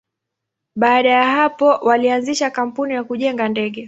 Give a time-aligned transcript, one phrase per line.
[0.75, 3.79] Baada ya hapo, walianzisha kampuni ya kujenga ndege.